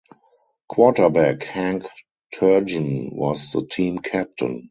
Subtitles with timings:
[0.67, 1.85] Quarterback Hank
[2.33, 4.59] Turgeon was the team captain.